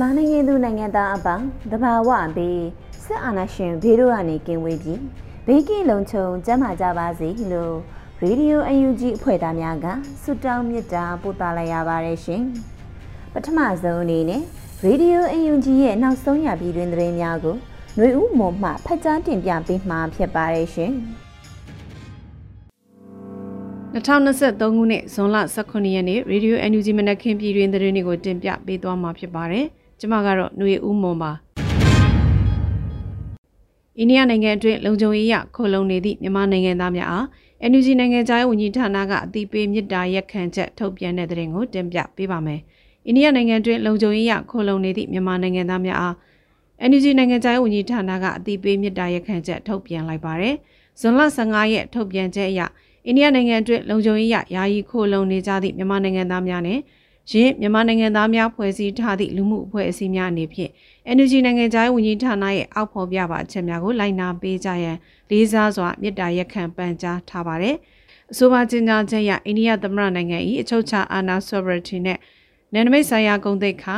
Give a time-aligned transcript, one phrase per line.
[0.00, 2.64] မြန်မာနိုင်ငံသူနိုင်ငံသားအပေါင်းတဘာဝဘေး
[3.04, 5.00] စစ်အာဏာရှင်ဘေးတို့ကနေကင်းဝေးပြီး
[5.46, 7.74] ဘေးကင်းလုံခြုံကျန်းမာကြပါစေလို့
[8.22, 9.86] ရေဒီယိုအယူဂျီအဖွဲ့သားများက
[10.22, 12.42] ဆုတောင်းမေတ္တာပို့သလိုက်ရပါတယ်ရှင်
[13.32, 14.42] ပထမဆုံးအနေနဲ့
[14.84, 17.56] ရေဒီယိုအယူဂျီရဲ့နောက်ဆုံးရပြည်တွင်သတင်းများကို
[17.96, 20.92] ຫນွေဦးမွန်မှဖတ်ကြားတင်ပြပေးမှာဖြစ်ပါတယ်ရှင်
[23.94, 29.66] 2023ခုနှစ်ဇွန်လ18ရက်နေ့ Radio NUG မနက်ခင်းပြည်တွင်သတင်းတွေကိုတင်ပြပေးသွားမှာဖြစ်ပါတယ်။
[30.00, 31.32] ကျွန်မကတော့ຫນွေဦးမွန်ပါ။
[33.98, 37.26] အိန္ဒိယနိုင်ငံအတွင်းလုံခြုံရေးရခိုလုံနေသည့်မြန်မာနိုင်ငံသားများအား
[37.70, 42.60] NUG နိုင်ငံသားဝန်ကြီးဌာနကအတိပေးမြစ်တာရက်ခံချက်ထုတ်ပြန်တဲ့သတင်းကိုတင်ပြပေးပါမယ်။
[43.06, 46.14] အိန္ဒိယနိုင်ငံအတွင်းလုံခြုံရေးရခိုလုံနေသည့်မြန်မာနိုင်ငံသားများအား
[46.90, 50.54] NUG နိုင်ငံသားဝန်ကြီးဌာနကအတိပေးမြစ်တာရက်ခံချက်ထုတ်ပြန်လိုက်ပါတယ်။
[51.00, 52.60] ဇွန်လ15ရက်ထုတ်ပြန်ချက်အရ
[53.06, 56.78] အိန္ဒိယနိုင်ငံအတွင်းလုံခြုံရေးရယာယီခိုလုံနေကြသည့်မြန်မာနိုင်ငံသားများနဲ့
[57.30, 60.70] ယင်းမြန်မာနိုင်ငံသားများဖွဲ့စည်းထားသည့်လူမှုအဖွဲ့အစည်းများအနေဖြင့်
[61.16, 64.96] NUG နိုင်ငံသားဝန်ကြီးဌာနရဲ့အောက်ဖော်ပြပါအချက်များကိုလိုက်နာပေးကြရန်
[65.30, 67.76] လေးစားစွာမြစ်တာရက်ခံပန်ကြားထားပါတယ်။
[68.32, 72.18] အဆိုပါကြေညာချက်အရအိန္ဒိယသမ္မတနိုင်ငံ၏အချုပ်အခြာအာဏာ sovereignty နဲ့
[72.72, 73.96] နယ်နိမိတ်ဆိုင်ရာဂုဏ်သိက္ခာ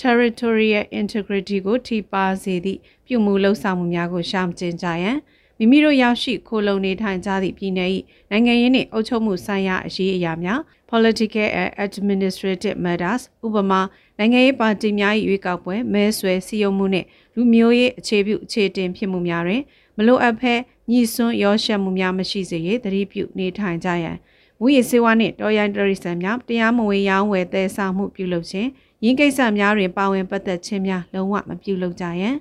[0.00, 5.18] territorial integrity ကိုထိပါစေသည့်ပြုမှုလှုပ်ဆောင်မှုများကိုရှောင်ကျဉ်ကြရန်
[5.58, 7.90] မိမိတို့ရောက်ရှိခိုလုံနေထိုင်ကြသည့်ပြည်နယ်၏
[8.30, 13.80] နိုင်ငံရေးနှင့်အုပ်ချုပ်မှုဆိုင်ရာအရေးအရာများ political and administrative matters ဥပမာ
[14.18, 19.62] နိုင်ငံရေးပါတီများ၏ရွေးကောက်ပွဲမဲဆွယ်စည်းရုံးမှုနှင့်လူမျိုးရေးအခြေပြုအခြေတင်ဖြစ်မှုများတွင်
[19.96, 20.54] မလိုအပ်ဘဲ
[20.90, 24.16] ညှိစွန်းရောရှက်မှုများမရှိစေရသတိပြုနေထိုင်ကြရန်
[24.60, 28.68] မူရစေဝါနှင့်တော်ရိုင်းတရိစံများတရားမဝင်ရောင်းဝယ်သယ်ဆောင်မှုပြုလုပ်ခြင်း
[29.04, 32.36] ရင်းကိစ္စများတွင်ပါဝင်ပတ်သက်ခြင်းများလုံးဝမပြုလုပ်ကြရန်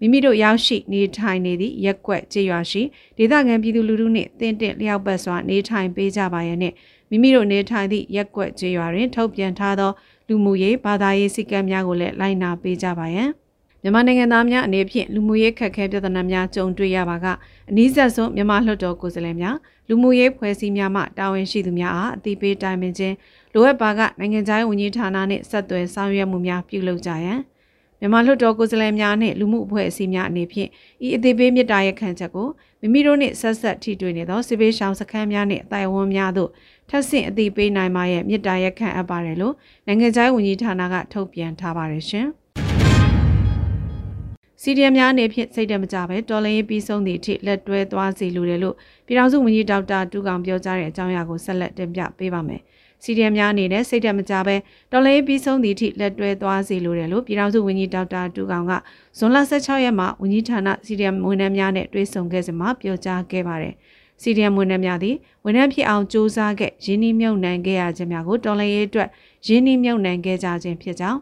[0.00, 2.82] မိမိတို့ရောက်ရှိနေထိုင်နေသည့်ရက်ကွက်ကြေးရွာရှိ
[3.16, 6.74] ဒေသခံပြည်သူလူထုနှင့်တင့်တင့်လျောက်ပတ်စွာနေထိုင်ပေးကြပါရနှင့်
[7.10, 9.90] မိမိတို့နေထိုင်သည့်ရက်ကွက်ကြေးရွာတွင်ထုတ်ပြန်ထားသော
[10.28, 13.30] လူမှုရေးဘာသာရေးစည်းကမ်းများကိုလည်းလိုက်နာပေးကြပါရန်
[13.82, 17.26] မြန်မာနိုင်ငံသားများအနေဖြင့်လူမှုရေးခက်ခဲပြဿနာများကြုံတွေ့ရပါက
[17.70, 19.56] အနည်းဆက်ဆုံးမြန်မာလွှတ်တော်ကိုယ်စားလှယ်များ
[19.88, 23.14] လူမှုရေးဖွဲ့စည်းများမှတာဝန်ရှိသူများအားအသိပေးတိုင်ပင်ခြင်း
[23.54, 27.40] လိုအပ်ပါကနိုင်ငံခြားရေးဝန်ကြီးဌာနနှင့်ဆက်သွယ်ဆောင်ရွက်မှုများပြုလုပ်ကြရန်
[28.00, 30.68] မြန်မာလွှတ်တော်ကိုယ်စားလှယ်များနှင့်လူမှုအဖွဲ့အစည်းများအနေဖြင့်
[31.06, 32.48] ဤအသေးပေးမြစ်တာရဲ့ခံချက်ကို
[32.80, 36.50] မိမိတို့နှင့်ဆက်ဆက်ထိတွေ့နေသောစစ်ပေးရှောင်းစခန်းများနှင့်အတိုင်ဝန်းများသို့
[36.88, 39.54] ထပ်ဆင့်အသိပေးနိုင်မှာရဲ့မြစ်တာရဲ့ခံအပ်ပါတယ်လို့
[39.86, 42.28] နိုင်ငံခြားရေးဝန်ကြီးဌာနကထုတ်ပြန်ထားပါတယ်ရှင်။
[44.62, 48.74] စီဒီအမ်များအနေဖြင့်စိတ်တမကြပဲတော်လင်းရေးပြီးဆုံးသည့်အထိလက်တွဲသွားစီလိုတယ်လို့
[49.06, 52.60] ပြည်ထောင်စုဝန်ကြီးဒေါက်တာတူကောင်ပြောကြားတဲ့အကြောင်းအရာကိုဆက်လက်တင်ပြပေးပါမယ်။
[53.04, 54.56] CDM များအနေနဲ့စိတ်ဓာတ်မကြဘဲ
[54.92, 58.72] တော်လေးပြီးဆုံးသည့်အထိလက်တွဲသွားစေလိုတယ်လို့ပြည်ထောင်စုဝန်ကြီးဒေါက်တာတူကောင်က
[59.18, 63.74] ဇွန်လ16ရက်မှာဝန်ကြီးဌာန CDM ဝန်ထမ်းများနဲ့တွေ့ဆုံခဲ့စဉ်မှာပြောကြားခဲ့ပါတယ်။
[64.22, 69.08] CDM ဝန်ထမ်းများသည်ဝန်ထမ်းဖြစ်အောင်စ조사ခဲ့ရင်းနှီးမြှုပ်နှံခဲ့ရခြင်းများကိုတော်လှန်ရေးအတွက်
[69.46, 71.20] ရင်းနှီးမြှုပ်နှံခဲ့ကြခြင်းဖြစ်ကြောင်း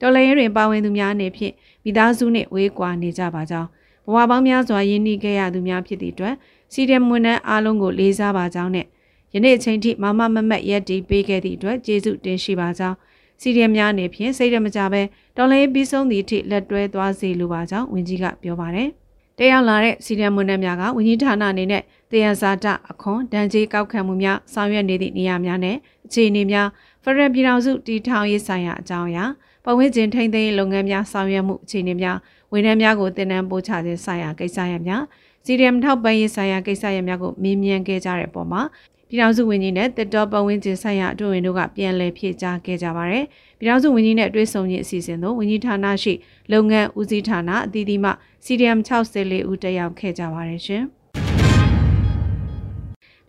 [0.00, 3.68] တော်လှန်ရေးတွင်ပါဝင်သူများအနေဖြင့်မိသားစုနှင့်ဝေးကွာနေကြပါကြောင်း
[4.06, 6.34] ဘဝပေါင်းများစွာရင်းနှီးခဲ့ရသူများဖြစ်သည့်အတွက်
[6.72, 8.86] CDM ဝန်ထမ်းအားလုံးကိုလေးစားပါကြောင်းနဲ့
[9.34, 12.96] ယနေ့အချိန်ထိမမမမတ်ရက်တီပေးခဲ့သည့်အတွက်ကျေးဇူးတင်ရှိပါကြောင်း
[13.40, 15.02] စီရီယမ်များအနေဖြင့်စိတ်ရမကြပဲ
[15.36, 18.88] တော်လေးပြီးဆုံးသည့်အထိလက်တွဲသွားစေလိုပါကြောင်းဝန်ကြီးကပြောပါတယ်။
[19.38, 25.76] တရားလာတဲ့စီရီယမ်ဝန်ထမ်းများကဝန်ကြီးဌာနအနေနဲ့တရားစာတအခွန်ဒဏ်ကြေးကောက်ခံမှုများဆောင်ရွက်နေသည့်နေရာများနဲ့
[26.06, 26.68] အခြေအနေများ
[27.02, 29.24] ဖရယ်ပြည်ထောင်စုတည်ထောင်ရေးဆိုင်ရာအကြောင်းအရာ
[29.64, 32.16] ပတ်ဝန်းကျင်ထိန်းသိမ်းရေးလုပ်ငန်းများဆောင်ရွက်မှုအခြေအနေများ
[32.52, 35.02] ဝန်ထမ်းများကိုတင်နန်းပို့ချခြင်းဆိုင်ရာကိစ္စရပ်များ
[35.44, 38.62] စီရီယမ်ထောက်ပံ့ရေးဆိုင်ရာကိစ္စရပ်များကိုမေးမြန်းခဲ့ကြတဲ့ပုံမှာ
[39.08, 43.24] ပြည်ထောင်စုဝန်ကြီးနဲ့တက်တော်ပတ်ဝန်းကျင်ဆိုင်ရာအတွင်းဝင်တို့ကပြန်လည်ဖြည့်ကြားခဲ့ကြပါတယ်။
[43.58, 46.14] ပြည်ထောင်စုဝန်ကြီးနဲ့တွေ့ဆုံခြင်းအစီအစဉ်သို့ဝန်ကြီးဌာနရှိ
[46.52, 48.10] လုပ်ငန်းဦးစီးဌာနအသီးသီးမှ
[48.44, 50.84] CDM 64ဦးတက်ရောက်ခဲ့ကြပါတယ်ရှင်။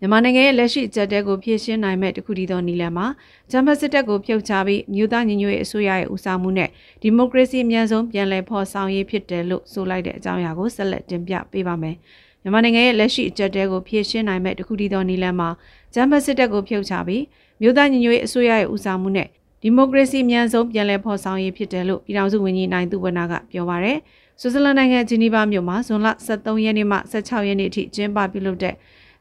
[0.05, 3.07] မြမြန်မာနိုင်ငံရဲ့လက်ရှိအကြက်တဲကိုဖြည့်ရှင်းနိုင်မဲ့တခုတည်းသောနည်းလမ်းမှာ
[3.51, 6.69] ဂျမ်ဘတ်စစ်တပ်ကိုဖျောက်ချပြီးမြို့သားညီညွတ်ရေးအစိုးရရဲ့ဦးဆောင်မှုနဲ့
[7.01, 11.95] ဒီမိုကရေစီအမြန်ဆုံးပြန်လည်ဖော်ဆောင်ရေးဖြစ်တယ်လို့ဆိုလိုက်တဲ့အကြောင်းအရာကိုဆက်လက်တင်ပြပေးပါမယ်။
[12.41, 15.49] မြန်မာနိုင်ငံရဲ့လက်ရှိအကြက်တဲကိုဖြည့်ရှင်းနိုင်မဲ့တခုတည်းသောနည်းလမ်းမှာ
[15.93, 17.23] ဂျမ်ဘတ်စစ်တပ်ကိုဖျောက်ချပြီး
[17.61, 19.27] မြို့သားညီညွတ်ရေးအစိုးရရဲ့ဦးဆောင်မှုနဲ့
[19.61, 23.97] ဒီမိုကရေစီအမြန်ဆုံးပြန်လည်ဖော်ဆောင်ရေးဖြစ်တယ်လို့ပြည်ထောင်စုဝန်ကြီးနိုင်သူဝနာကပြောပါရယ်
[24.41, 28.75] ဆွစ်ဇာလန်နိုင်ငံဂျီနီဗာမြို့မှာဇွန်လ23ရက်နေ့မှ16ရက်နေ့ထိကျင်းပပြုလုပ်တဲ့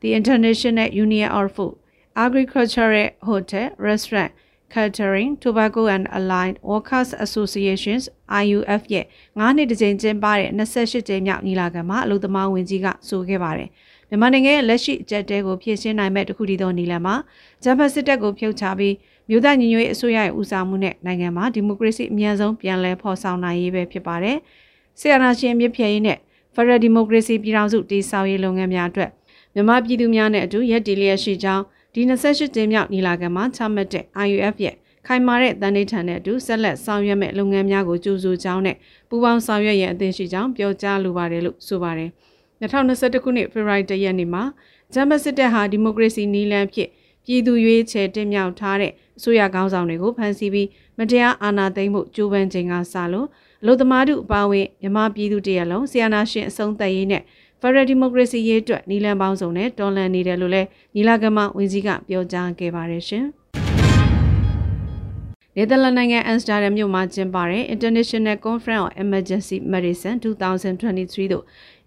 [0.04, 1.78] The International Union of Food,
[2.14, 4.32] Agricultural Hotel, Restaurant,
[4.68, 8.04] Catering, Tobacco and Allied Workers Associations
[8.42, 9.04] IUF ရဲ့
[9.40, 13.68] 9နှစ်တစ်ကြိမ်ကျင်းပတဲ့28ကြိမ်မြောက်ညီလာခံမှာအလုပ်သမားဝန်ကြီးကဆိုခဲ့ပါတယ်။
[14.08, 17.16] မြန်မာနိုင်ငံရဲ့လက်ရှိအကြက်တဲကိုဖြည့်ရှင်းနိုင်မဲ့တခုတည်းသောနည်းလမ်းမှာ
[17.64, 18.94] ဂျပန်စစ်တပ်ကိုဖျောက်ချပြီး
[19.28, 24.36] မြို့သားညီညွတ်ရေးအစိုးရရဲ့ဦးဆောင်မှုနဲ့နိုင်ငံမှာဒီမိုကရေစီအမြန်ဆုံးပြန်လည်ဖော်ဆောင်နိုင်ရေးပဲဖြစ်ပါတယ်။
[25.00, 26.18] ဆီယနာရှင်မြစ်ဖြဲရေးနဲ့
[26.54, 29.10] ဖရယ်ဒီမိုကရေစီပြည်ထောင်စုတည်ဆောက်ရေးလုပ်ငန်းများအတွက်
[29.54, 31.64] မြန်မာပြည်သူများနဲ့အတူရက်တီလျက်ရှိကြောင်း
[31.94, 34.74] ဒီ28ကြိမ်မြောက်ညီလာခံမှာချမှတ်တဲ့ IUF ရဲ့
[35.06, 38.76] ခိုင်မာတဲ့တန်ဋိဌာန်နဲ့အတူဆက်လက်ဆောင်ရွက်မဲ့လုပ်ငန်းများကိုကြိုးဆိုကြောင်းနဲ့
[39.08, 42.10] ပူးပေါင်းဆောင်ရွက်ရန်အသင့်ရှိကြောင်းပြောကြားလိုပါတယ်လို့ဆိုပါတယ်။
[42.60, 44.42] 2021ခုနှစ်ဖေဖော်ဝါရီလရက်နေ့မှာ
[44.94, 46.90] ဂျမစစ်တပ်ဟာဒီမိုကရေစီနည်းလမ်းဖြင့်
[47.26, 50.68] ပြည်သူရွေးချယ်တင်မြှောက်ထားတဲ့အစိုးရကောင်းဆောင်တွေကိုဖမ်းဆီးပြီး
[50.98, 53.28] မတရားအာဏာသိမ်းမှုကြိုးပမ်းခြင်းကစလို့
[53.62, 57.22] အလို့သမားတို့အပါအဝင်မြန်မာပြည်သူတရလုံးဆီယနာရှင်အဆုံးသက်ရေးနဲ့
[57.60, 63.26] ဖရယ်ဒီမိုကရေစီရေးအတွက်နီလန်ပေါင်းစုံနဲ့တော်လှန်နေတယ်လို့လည်းညီလာခံမှာဝန်ကြီးကပြောကြားခဲ့ပါတယ်ရှင်။
[65.56, 71.44] နယ်သာလန်နိုင်ငံအမ်စတာဒမ်မြို့မှာကျင်းပတဲ့ International Conference on Emergency Medicine 2023တို့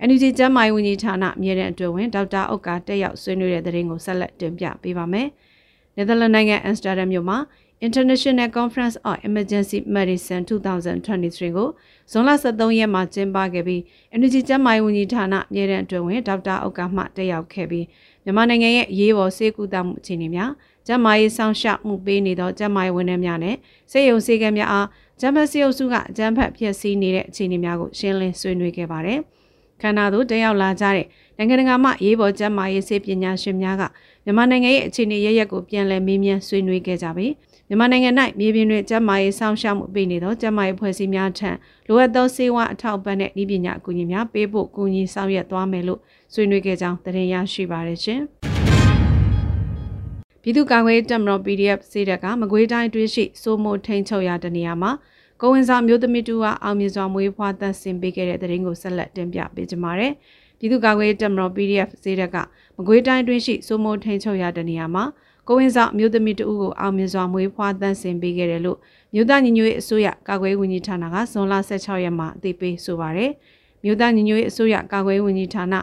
[0.08, 5.28] NUG ကျန်းမာရေးဝန်ကြီးဌာနအမြဲတမ်းအတွင်းဝင်ဒေါက်တာအုတ်ကတက်ရောက်ဆွေးနွေးတဲ့တဲ့ရင်ကိုဆက်လက်တင်ပြပေးပါမယ်။
[5.96, 7.38] နယ်သာလန်နိုင်ငံအမ်စတာဒမ်မြို့မှာ
[7.80, 11.68] International Conference on Emergency Medicine 2023ကို
[12.12, 13.82] ဇွန်လ23ရက်မှာကျင်းပခဲ့ပြီး
[14.16, 17.86] Energy ကျန်းမာရေးဝန်ကြီးဌာနမြေတံအတွင်းဝင်ဒေါက်တာအောက်ကမှတက်ရောက်ခဲ့ပြီး
[18.24, 20.52] မြန်မာနိုင်ငံရဲ့အရေးပေါ်ဆေးကုသမှုအခြေအနေများ
[20.88, 23.56] ကျန်းမာရေးဆောင်ရှောက်မှုပေးနေသောကျန်းမာရေးဝန်ထမ်းများနဲ့
[23.92, 24.88] စေယုံစေကံများအား
[25.20, 29.20] ကျန်းမာရေးအုပ်စုကအကြမ်းဖက်ဖျက်ဆီးနေတဲ့အခြေအနေများကိုရှင်းလင်းဆွေးနွေးခဲ့ပါတယ်။
[29.82, 31.06] ခန္ဓာသို့တက်ရောက်လာကြတဲ့
[31.38, 33.84] နိုင်ငံတကာမှရေးပေါ်ကျန်းမာရေးဆေးပညာရှင်များက
[34.26, 37.32] မြန်မာနိုင်ငံရဲ့အခြေအနေရရက်ကိုပြန်လည်မေးမြန်းဆွေးနွေးခဲ့ကြပြီး
[37.70, 38.10] မြန်မာနိုင်ငံ၌
[38.40, 41.50] မြေပြင်တွင်ကျန်းမာရေးစောင့်ရှောက်မှုပေးနေသောကျန်းမာရေးဖွဲ့စည်းများထံ
[41.88, 46.00] လိုအပ်သောဆေးဝါးအထောက်ပံ့တဲ့ဤပညာအကူအညီများပေးဖို့ကူညီဆောင်ရွက်သွားမယ်လို့
[46.34, 48.22] ဆွေးနွေးခဲ့ကြောင်းတင်ရရှိပါရရှင်။
[50.42, 54.92] ပြည်သူ့ကာကွယ်တပ်မတော် PDF စေတက်ကမကွေးတိုင်းတွင်းရှိစိုးမိုးထိန်ချုပ်ရာတနေရာမှာ
[55.42, 60.14] ကိုဝင်ဆောင်မျိုးသမီးတူကအောင်မြင်စွာမွေးဖွားသန့်စင်ပေးခဲ့တဲ့တဲ့ရင်ကိုဆက်လက်တင်ပြပေးကြပါမယ်။
[60.60, 62.38] ပြည်သူ့ကာကွယ်တပ်မတော် PDF စေတက်က
[62.78, 65.04] မကွေးတိုင်းတွင်းရှိစိုးမိုးထိန်ချုပ်ရာတနေရာမှာ
[65.48, 68.78] ကိုဝင်းဆောင်မြို့သမီးတဦးကိုအောင်မြင်စွာမွေးဖွားတန်းဆင်ပေးခဲ့တယ်လို့
[69.14, 73.32] မြို့သားညီညွတ်ရေးအစိုးရကာကွယ်ရေးဝန်ကြီးဌာနကဇွန်လ16ရက်မှာအသိပေးဆိုပါရယ်
[73.84, 75.76] မြို့သားညီညွတ်ရေးအစိုးရကာကွယ်ရေးဝန်ကြီးဌာန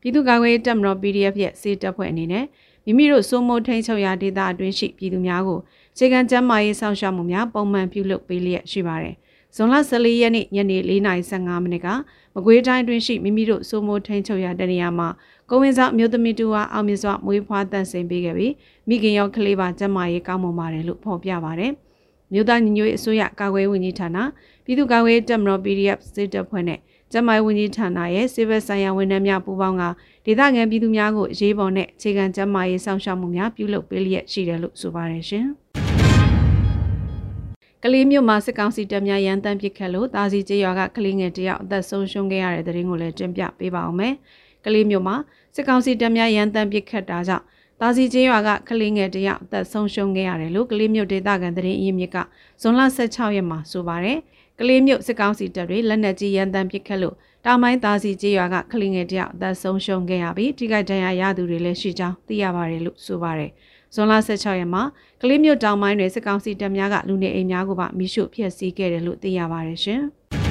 [0.00, 2.44] ပြည်သူ့ကာကွယ်ရေးတပ်မတော် PDF ရဲ့စေတပ်ဖွဲ့အနေနဲ့
[2.84, 5.58] မိမိတို့စိုးမိုးထိန်ချုပ်ရာဒေသအတွင်းရှိပြည်သူများကို
[5.96, 9.14] ခြေကံကျန်းမာရေးစောင့်ရှောက်မှုများပုံမှန်ပြုလုပ်ပေးလျက်ရှိပါတယ်။
[9.56, 11.88] ဇွန်လ14ရက်နေ့ညနေ4:15မိနစ်က
[12.34, 15.08] မကွေးတိုင်းတွင်ရှိမိမိတို့စိုးမိုးထိန်ချုပ်ရာတနေရာမှာ
[15.50, 18.52] ကိုဝင်ဆောင်မြို့သမီးတူအားအောင်မြင်စွာမွေးဖွားတန့်စင်ပေးခဲ့ပြီး
[18.88, 21.72] မိခင်ရောကလေးပါကျန်းမာရေးကောင်းမွန်ပါတယ်လို့ဖော်ပြပါတယ်။
[22.32, 24.18] မြို့သားညီညွတ်ရေးအစိုးရကာကွယ်ဝန်ကြီးဌာန
[24.64, 26.78] ပြည်သူ့ကာကွယ်တပ်မတော် PDF စစ်တပ်ဖွဲ့နဲ့
[27.12, 29.84] ကျန်းမာရေးဝန်ကြီးဌာနရဲ့စစ်ဘက်ဆိုင်ရာဝန်ထမ်းများပူးပေါင်းက
[30.26, 35.46] ဒေသခံပြည်သူများကိုအရေးပေါ်နဲ့အခြေခံကျန်းမာရေးစောင့်ရှောက်မှုများပြုလုပ်ပေးလျက်ရှိတယ်လို့ဆိုပါတယ်ရှင်။
[37.82, 44.14] ကလေးမြို့မှာစစ်ကောင်စီတပ်များရန်တမ်းပစ်ခတ်လို့တာစီကျေးရွာကကလေးငယ်တယောက်အသက်ဆုံးရှုံးခဲ့ရတဲ့တဲ့ရင်ကိုလည်းတင်ပြပေးပါအောင်မယ်။
[44.66, 45.16] ကလေးမြို့မှာ
[45.54, 47.44] စစ်ကောင်စီတပ်များရန်တမ်းပစ်ခတ်တာကြောင့်
[47.80, 52.16] တာစီကျေးရွာကကလေးငယ်တယောက်အသက်ဆုံးရှုံးခဲ့ရတယ်လို့ကလေးမြို့ဒေသခံသတင်းအရင်းမြစ်က
[52.62, 54.18] ဇွန်လ16ရက်မှာဆိုပါတယ်။
[54.60, 63.50] ကလေးမြို့စစ်ကောင်စီတပ်တွေလက်နက်ကြီးရန်တမ်းပစ်ခတ်လို့တောင်ပိုင်းသားစီကျေးရွာကကလေးငယ်တယောက်အသက်ဆုံးရှုံးခဲ့ရပြီးထိခိုက်ဒဏ်ရာရသူတွေလည်းရှိကြောင်းသိရပါတယ်လို့ဆိုပါတယ်။
[63.94, 64.82] ဇွန်လ16ရက်မှာ
[65.22, 70.02] ကလေးမြို့တောင်ပိုင်းတွင်စစ်ကောင်စီတပ်များကလူနေအိမ်များကိုပါမိရှုဖျက်ဆီးခဲ့တယ်လို့သိရပါတယ်ရှင်။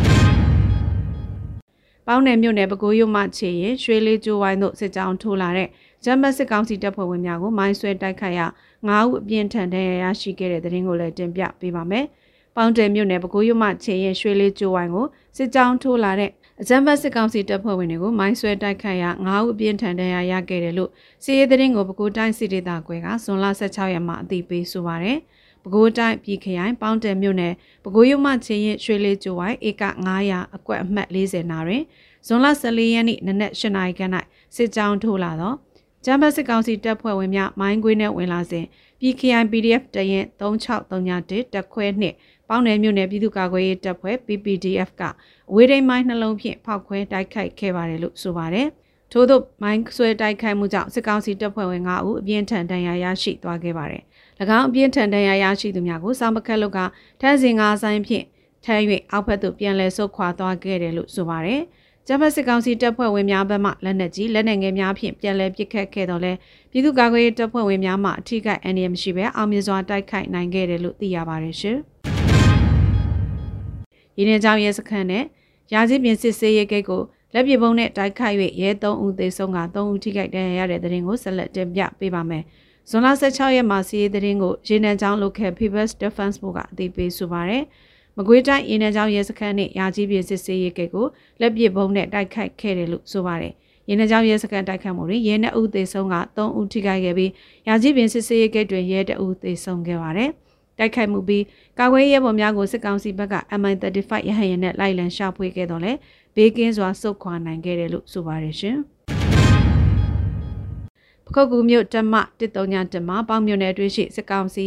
[2.07, 5.67] ပေါင်းနယ်မြို့နယ်ပဲခူးရုံမှခြေရင်ရွှေလေးကျိုးဝိုင်းတို့စစ်ကြောင်းထိုးလာတဲ့
[6.05, 8.47] ဂျမတ်စစ်ကောင်စီတပ်ဖွဲ့ဝင်များကိုမိုင်းဆွဲတိုက်ခိုက်ရာ
[8.87, 12.05] ၅ဦးအပြင်းထန်ဒဏ်ရာရရှိခဲ့တဲ့တဲ့ရင်ကိုလည်းတင်ပြပေးပါမယ်။
[12.55, 15.05] ပေါင်းတယ်မြို့နယ်ပဲခူးရုံမှခြေရင်ရွှေလေးကျိုးဝိုင်းကို
[15.37, 16.29] စစ်ကြောင်းထိုးလာတဲ့
[16.61, 20.89] အကြမ်းဖက်စစ်ကောင်စီတပ်ဖွဲ့ဝင်တွေကိုမိုင်းဆွဲတိုက်ခိုက်ရာ၅ဦးအပြင်းထန်ဒဏ်ရာရခဲ့တယ်လို့
[21.23, 25.19] စီးရဲသတင်းကိုပဲခူးတိုင်းစစ်ဒေသကွဲကဇွန်လ16ရက်မှာအသိပေးဆိုပါရယ်။
[25.65, 27.53] ပဲခူးတိုင်းပြည်ခရိုင်ပေါင်းတယ်မြို့နယ်
[27.83, 29.83] ပဲခူးရုံမှချင်းရင်ရွှေလေးကျိုးဝိုင်းဧက
[30.21, 31.83] 900အကွက်အမှတ်40နာတွင်
[32.27, 34.13] ဇွန်လ14ရက်နေ့နနက်၈နာရီခန့်၌
[34.55, 35.53] စစ်ကြောင်းထိုးလာသော
[36.05, 38.65] ဂျမ်ဘတ်စစ်ကောင်စီတပ်ဖွဲ့ဝင်များမိုင်းခွေးနဲ့ဝင်လာစဉ်
[38.99, 42.15] PKI PDF တရင်3631တက်ခွဲနှင့်
[42.49, 45.01] ပေါင်းနယ်မြို့နယ်ပြည်သူ့ကာကွယ်ရေးတပ်ဖွဲ့ PPDF က
[45.49, 48.67] အဝေးထိန်မိုင်းနှလုံးဖြင့်ဖောက်ခွဲတိုက်ခိုက်ခဲ့ပါတယ်လို့ဆိုပါတယ်။
[49.11, 54.03] ထိုထို့သို့မိုင်းဆွဲတိုက်ခိုက်မှုကြောင့်စစ်ကောင်စီတပ်ဖွဲ့ဝင်9ဦးအပြင်းထန်ဒဏ်ရာရရှိသွားခဲ့ပါတယ်။၎
[54.41, 56.77] င်းအပြင်းထန်ဒဏ်ရာရရှိသူများကိုစောင့်ပခတ်လုက
[57.21, 58.25] ထန်းစင်ငါဆိုင်ဖြင့်
[58.65, 58.75] ထဲ၍
[59.11, 61.61] အောက်ဘက်သို့ပြန်လည်ဆုတ်ခွာသွားခဲ့တယ်လို့ဆိုပါတယ်။
[62.07, 66.33] ဂျပန်စစ်ကောင်စီတပ်ဖွဲ့ဝင်များဘက်မှလက်နက်ကြီးလက်နက်ငယ်များဖြင့်ပြန်လည်ပစ်ခတ်ခဲ့တော့လဲ
[66.71, 71.77] ပြည်သူ့ကာကွယ်ရေးတပ်ဖွဲ့ဝင်များမှအထိကိအန္တရာယ်မရှိဘဲအောင်မြင်စွာတိုက်ခိုက်နိုင်ခဲ့တယ်လို့သိရပါတယ်ရှင်။
[74.17, 75.23] ရင်းနှီးကြောင်ရဲစခန်းနဲ့
[75.73, 77.01] ရာကြီးပြင်စစ်ဆေးရေးဂိတ်ကို
[77.33, 82.43] လက်ပြေပုံးနဲ့တိုက်ခိုက်၍ရဲ3ဦးသေဆုံးက3ဦးထိခိုက်ဒဏ်ရာရတဲ့တဲ့ရင်ကိုဆက်လက်တင်ပြပေးပါမယ်။
[82.89, 87.63] ဇွန်လ16ရက်မှာစီးရေးတဲ့ရင်ကိုရေနံချောင်း local People's Defense ဘုကအသိပေးဆိုပါရယ်။
[88.17, 91.05] မကွေးတိုင်းရေနံချောင်းရဲစခန်းနဲ့ရာကြီးပြည်စစ်ဆေးရေးကိတ်ကို
[91.41, 93.53] လက်ပစ်ဘုံနဲ့တိုက်ခိုက်ခဲ့တယ်လို့ဆိုပါတယ်။
[93.89, 97.31] ရေနံချောင်းရဲစခန်းတိုက်ခိုက်မှုတွင်ရဲ2ဦးသေဆုံးက3ဦးထိခိုက်ခဲ့ပြီး
[97.67, 100.29] ရာကြီးပြည်စစ်ဆေးရေးကိတ်တွင်ရဲ2ဦးသေဆုံးခဲ့ပါတယ်။
[100.79, 101.43] တိုက်ခိုက်မှုပြီး
[101.79, 105.91] ကာကွယ်ရေးပေါ်များကိုစစ်ကောင်စီဘက်က MI35 ရဟန်ရနဲ့လိုက်လံရှာဖွေခဲ့တော့လဲ
[106.35, 108.94] ဘေးကင်းစွာစုခွာနိုင်ခဲ့တယ်လို့ဆိုပါတယ်ရှင်။ပ
[111.35, 112.15] ခုတ်ကူမြို့တမ
[112.53, 114.65] 139တမပေါင်းမြို့နယ်အတွင်းရှိစစ်ကောင်စီ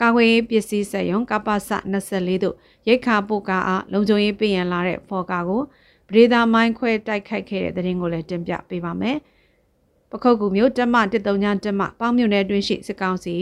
[0.00, 1.56] ကာကွယ်ရေးပစ္စည်းစက်ရုံကပ္ပစ
[2.02, 2.56] 24တို့
[2.88, 5.62] ရိတ်ခါပုတ်ကာအားလုံခြုံရေးပြင်ရန်လာတဲ့ဖော်ကာကို
[6.08, 9.16] ပရိသာမိုင်းခွဲတိုက်ခိုက်ခဲ့တဲ့တဲ့ရင်ကိုလည်းတင်ပြပေးပါမယ်။
[10.10, 13.34] ပခုတ်ကူမြို့တမ139တမပေါင်းမြို့နယ်အတွင်းရှိစစ်ကောင်စီ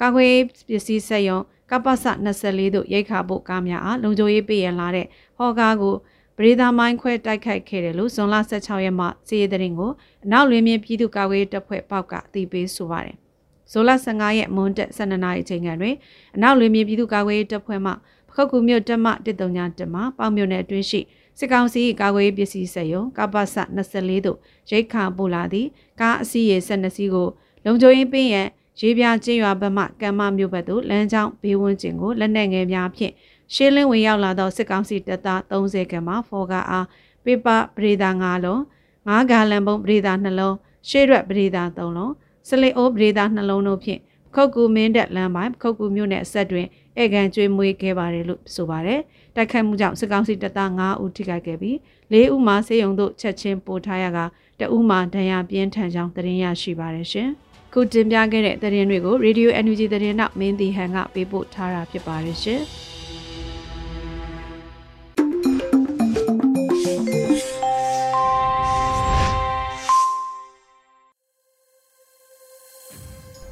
[0.00, 1.38] ကာကွယ်ရေးပစ္စည်းစက်ရုံ
[1.70, 1.94] ကပ္ပစ
[2.36, 5.06] 24တို့ရိတ်ခါပုတ်ကားများအားလုံခြုံရေးပြင်ရန်လာတဲ့
[5.38, 5.94] ဖော်ကာကို
[6.36, 9.90] ပရိသာမိုင်းခွဲတိုက်ခိုက်ခဲ့တယ်လို့ဇွန်လ16ရက်မှစီးရီးတဲ့ကို
[10.24, 13.16] အနောက်လွင်မြင့်ပြည်သူ့ကာကွယ်ရေးတပ်ဖွဲ့ပေါက်ကအသိပေးဆိုပါတယ်။
[13.72, 15.94] ဇွန်လ15ရက်မွန်းတက်12နာရီအချိန်ကတွင်
[16.36, 17.94] အနောက်လွင်မြင့်ပြည်သူ့ကာကွယ်ရေးတပ်ဖွဲ့မှပ
[18.34, 21.00] ခုတ်ကူမြို့တပ်မ139တပ်မှပေါင်မြို့နယ်အတွင်းရှိ
[21.38, 23.42] စစ်ကောင်စီကာကွယ်ရေးပစ္စည်းစက်ရုံကပ္ပစ
[23.86, 24.38] 24တို့
[24.70, 25.68] ရိတ်ခါပို့လာသည့်
[26.00, 27.28] ကားအစီးရေ12စီးကို
[27.64, 28.48] လုံခြုံရေးပင်းရန်
[28.80, 33.12] ရေးပြချင်းရွာဘက်မှကမ္မမြို့ဘက်သို့လမ်းကြောင်းဘေးဝန်းကျင်ကိုလက်နက်ငယ်များဖြင့်
[33.54, 36.86] ရှင်းလင်းဝင်ရောက်လာသောစစ်ကောင်စီတပ်သား30ခန့်မှဖော်ကားအား
[37.24, 38.60] ပေပါပရိဒါ9လုံး
[38.98, 40.54] 9ဂါလန်ပုံပရိဒါ2လုံး
[40.88, 42.12] ရှေ့ရွက်ပရိဒါ3လုံး
[42.48, 44.00] စလိအိုပရိဒါ2လုံးတို့ဖြင့်
[44.34, 46.66] ခုတ်ကူမင်းတက်လမ်းပိုင်းခုတ်ကူမြို့နယ်အဆက်တွင်
[47.02, 49.00] ဧကန်ကျွေးမွေးခဲ့ပါတယ်လို့ဆိုပါတယ်
[49.36, 51.76] တိုက်ခိုက်မှုကြောင့်စစ်ကောင်စီတပ်သား9ဦးထိခိုက်ခဲ့ပြီး
[52.12, 54.18] 4ဦးမှာဆေးရုံသို့ချက်ချင်းပို့ထားရက
[54.60, 57.28] တဦးမှာဒဏ်ရာပြင်းထန်ကြောင်းသတင်းရရှိပါတယ်ရှင်
[57.72, 62.62] ခုတင်ပြခဲ့တဲ့သတင်းတွေကို Radio NUG သတင်းနောက်မင်းတီဟန်ကပေးပို့ထားတာဖြစ်ပါတယ်ရှင်။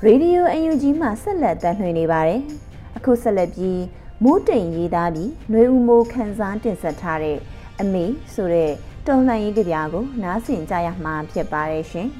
[0.08, 2.40] Radio UNG မှာဆက်လက်တမ်းလှည့်နေပါတယ်။
[2.96, 3.82] အခုဆက်လက်ပြီး
[4.22, 7.38] မူးတိမ်ရေးသားပြီးຫນွေဦးမိုးခန်းစားတင်ဆက်ထားတဲ့
[7.80, 8.72] အမေဆိုတဲ့
[9.06, 12.08] တော်လှန်ရေးကြပြာကို နားဆင်ကြရမှာဖြစ်ပါတယ်ရှင်။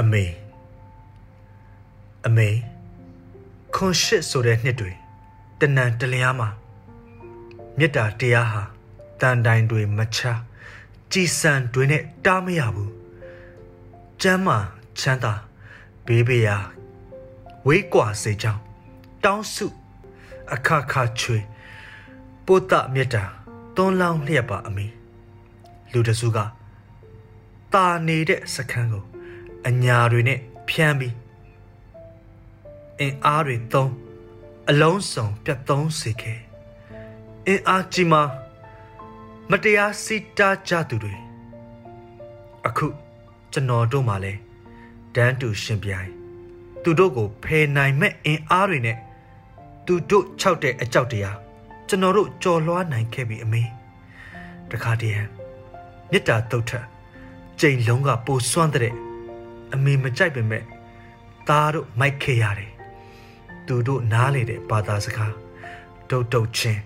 [0.00, 0.24] အမေ
[2.26, 2.48] အမေ
[3.74, 4.92] ခွန်ရှစ်ဆိုတဲ့နှစ်တွေ
[5.60, 6.48] တနန်တလျားမှာ
[7.78, 8.62] မေတ္တာတရားဟာ
[9.20, 10.20] တန်တိုင်တွေမချ
[11.12, 12.90] ကြည်စံတွေနဲ့တားမရဘူး။
[14.26, 14.58] ကျမ်းမာ
[15.00, 15.32] ချမ်းသာ
[16.06, 16.56] ဘေးဘေးရာ
[17.66, 18.62] ဝေးကွာစေကြောင်း
[19.24, 19.66] တောင်းစု
[20.54, 21.38] အခါခါချွေ
[22.46, 23.24] ပုတ္တမြတ်တာ
[23.76, 24.86] သွန်လောင်းလျက်ပါအမိ
[25.92, 26.38] လူတစုက
[27.72, 29.04] တာနေတဲ့စခန်းကို
[29.66, 30.38] အညာတွေနဲ့
[30.68, 31.14] ဖြန်းပြီး
[33.00, 33.92] အင်အားတွေသုံး
[34.70, 36.40] အလုံးစုံပြတ်သုံးစေခဲ့
[37.46, 38.22] အင်အားကြီးမာ
[39.50, 41.14] မတရားစီတားကြသူတွေ
[42.68, 43.03] အခု
[43.54, 44.40] ကျွန်တော်တို့မှလည်း
[45.14, 46.10] တန်းတူရှင်ပြိုင်
[46.82, 48.98] သူတို့ကိုဖယ်နိုင်မဲ့အင်အားတွေနဲ့
[49.86, 51.36] သူတို့ခြောက်တဲ့အကြောက်တရား
[51.88, 53.62] ကျွန်တော်တို့ကြော်လွှားနိုင်ခဲ့ပြီအမေ
[54.70, 55.16] တခါတည်း
[56.10, 56.72] မေတ္တာတုတ်ထ
[57.60, 58.94] ကြိမ်လုံးကပိုစွမ်းတဲ့
[59.74, 60.64] အမေမကြိုက်ပေမဲ့
[61.48, 62.72] သားတို့မိုက်ခဲ့ရတယ်
[63.66, 65.32] သူတို့နားလေတဲ့ဘာသာစကား
[66.10, 66.80] ဒုတ်တုတ်ချင်း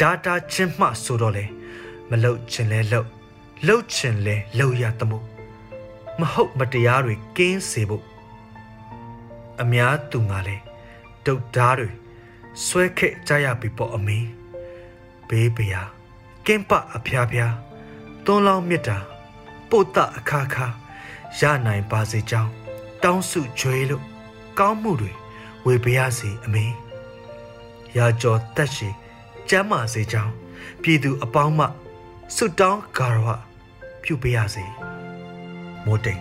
[0.00, 1.44] ဒါတာချင်းမှဆိုတော့လေ
[2.10, 3.08] မလုတ်ချင်လဲလှုပ်
[3.66, 5.33] လှုပ်ချင်လဲလှုပ်ရသမို့
[6.20, 8.04] မဟုတ်မတရားတွေကင်းစေဖို့
[9.62, 10.56] အများသူငါလဲ
[11.26, 11.88] ဒုတ်ဓားတွေ
[12.64, 14.18] ဆွဲခဲ့ကြရပြီပေါ့အမေ
[15.28, 15.82] ဘေးပရာ
[16.46, 17.54] ကင်းပအဖျားဖျား
[18.24, 18.98] သွန်းလောင်းမြတ်တာ
[19.70, 20.66] ပို့တအခါခါ
[21.40, 22.50] ရနိုင်ပါစေကြောင်း
[23.02, 24.04] တောင်းစုကြွေးလို့
[24.58, 25.12] ကောင်းမှုတွေ
[25.66, 26.66] ဝေပေးရစေအမေ
[27.96, 28.88] ရာကျော်တက်ရှိ
[29.48, 30.32] ကျမ်းမာစေကြောင်း
[30.82, 31.66] ပြည်သူအပေါင်းမှ
[32.36, 33.28] ဆုတောင်းဂါရဝ
[34.02, 34.93] ပြုပေးရစေ
[35.86, 36.20] မိုးတိမ်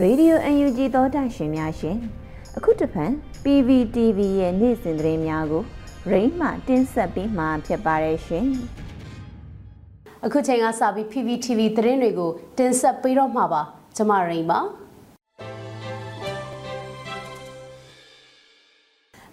[0.00, 1.96] ရေဒီယို UNG သောတာရှင်များရှင်
[2.56, 3.10] အခုတဖန်
[3.44, 5.62] PVTV ရဲ့နေ့စဉ်သတင်းများကို
[6.10, 8.46] ရိမ့်မှတင်ဆက်ပေးမှာဖြစ်ပါတယ်ရှင်
[10.24, 13.62] အခုချိန်ကစပြီး PVTV သတင်းတွေကိုတင်ဆက်ပေးတော့မှာပါ
[13.96, 14.60] ကျွန်မရိမ့်ပါ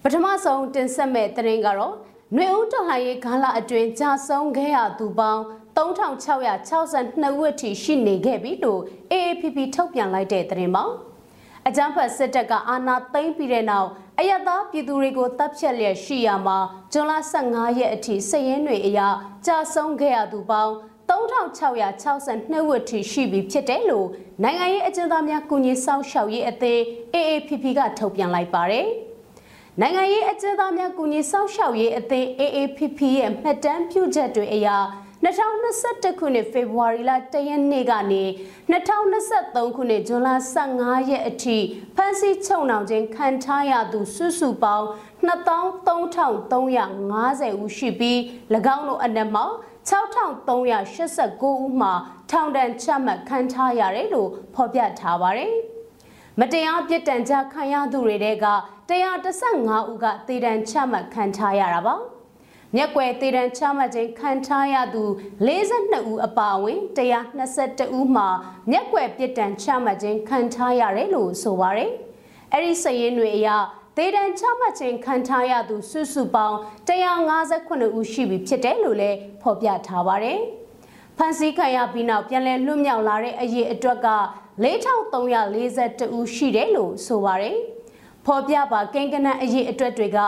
[0.05, 1.95] ပထမဆုံးတင်ဆက်မဲ့သတင်းကတော့
[2.35, 5.41] နှွေဦးတော်လှန်ရေးဂါလအတွင်းကြာဆုံးခဲ့ရသူပေါင်း
[5.77, 8.81] 3662ဝက်ထိရှိနေခဲ့ပြီလို့
[9.11, 10.83] AAPP ထုတ်ပြန်လိုက်တဲ့သတင်းပါ
[11.67, 16.57] အကြမ်းဖက်စစ်တပ်ကအာဏာသိမ်းပြီးတဲ့နောက်အယက်သားပြည်သူတွေကိုတပ်ဖြတ်လျက်ရှိရမှာ
[16.91, 17.13] ဇွန်လ
[17.47, 18.99] 15ရက်အထိစည်ရင်းတွေအရ
[19.45, 20.73] ကြာဆုံးခဲ့ရသူပေါင်း
[21.09, 24.07] 3662ဝက်ထိရှိပြီဖြစ်တယ်လို့
[24.43, 26.81] နိုင်ငံရေးအကျဉ်းသားများကုညီဆောင်ရှောက်ရေးအသင်း
[27.13, 28.87] AAPP ကထုတ်ပြန်လိုက်ပါတယ်။
[29.81, 34.67] နိုင်ငံရေးအကျဉ်းသားများကုညီဆောင်ရှောက်ရေးအသင်း AAPP ရဲ့မှတ်တမ်းပြုချက်တွေအရ
[35.23, 38.23] 2021ခုနှစ်ဖေဖော်ဝါရီလ1ရက်နေ့ကနေ
[38.71, 40.29] 2023ခုနှစ်ဇွန်လ
[40.67, 41.57] 15ရက်အထိ
[41.95, 44.85] ဖမ်းဆီးချုပ်နှောင်ခြင်းခံထားရသူစုစုပေါင်း
[45.27, 48.17] 23,350ဦးရှိပြီး၎
[48.75, 49.45] င်းတို့အနက်မှာ
[49.89, 51.93] 6389ဦးမှာ
[52.31, 55.53] ထောင်ဒဏ်ချမှတ်ခံထားရတယ်လို့ဖော်ပြထားပါတယ်။
[56.39, 58.45] မတရားပြစ်ဒဏ်ကြခံရသူတွေတဲက
[58.89, 61.95] 115ဦးကသေဒဏ်ချမှတ်ခံထားရတာပါ။
[62.75, 65.03] မျက်ကွယ်တည်တံချမှတ်ခြင်းခံထားရသူ
[65.47, 68.27] 42ဦးအပါအဝင်122ဦးမှာ
[68.71, 71.91] မျက်ကွယ်ပြစ်ဒဏ်ချမှတ်ခြင်းခံထားရတယ်လို့ဆိုပါရယ်။
[72.51, 73.49] အဲ့ဒီစရင်တွေအရ
[73.97, 80.39] ဒေတန်ချမှတ်ခြင်းခံထားရသူစုစုပေါင်း158ဦးရှိပြီဖြစ်တယ်လို့လည်းဖော်ပြထားပါတယ်။
[81.17, 84.09] ဖန်ဆီးခံရပြီးနောက်ပြန်လည်လွတ်မြောက်လာတဲ့အရေးအတွက်က
[84.63, 87.57] 4342ဦးရှိတယ်လို့ဆိုပါတယ်။
[88.25, 90.19] ဖော်ပြပါကိန်းကနန်အရေးအတွက်တွေက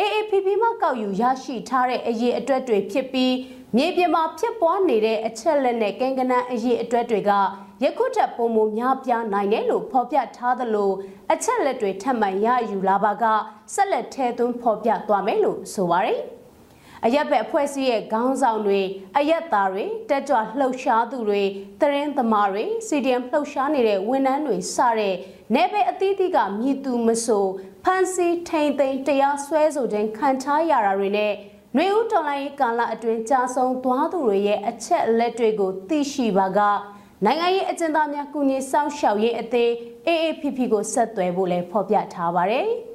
[0.00, 3.34] AAPP မှကောက်ယူရရှိထားတဲ့အရေးအတွက်တွေဖြစ်ပြီး
[3.76, 7.30] မြေပြင်မှာဖြစ်ပွားနေတဲ့အချက်လက်နဲ့ကင်ကနန်အရေးအတွက်တွေက
[7.84, 10.90] ယခုထက်ပိုမိုများပြားနိုင်တယ်လို့ဖော်ပြထားသလို
[11.32, 13.24] အချက်လက်တွေထပ်မံရယူလာပါက
[13.74, 16.20] ဆက်လက်ထဲသွင်းဖော်ပြသွားမယ်လို့ဆိုပါရယ်
[17.06, 18.80] အရက်ဘက်အဖွဲ့အစည်းရဲ့ခေါင်းဆောင်တွေ
[19.18, 21.42] အရက်သားတွေတက်ကြွလှုပ်ရှားသူတွေ
[21.80, 25.14] သတင်းသမားတွေ CDM လှုပ်ရှားနေတဲ့ဝန်ထမ်းတွေစတဲ့
[25.54, 27.46] နယ်ပယ်အသီးသီးကမြည်သူမဆို
[27.84, 31.32] ဖန်စီထိန်သိမ်းတရားစွဲဆိုခြင်းခံထားရတာတွေနဲ့
[31.76, 36.60] နှွေဦးတော်လိုင်းကာလအတွင်းကြာဆုံးသွားသူတွေရဲ့အချက်လက်တွေကိုသိရှိပါက
[37.24, 39.72] နိုင်ငံရေးအကျဉ်းသားများကုညီစောင့်ရှောက်ရေးအသင်း
[40.08, 42.68] AAPP ကိုဆက်သွယ်ဖို့လည်းဖော်ပြထားပါတယ်။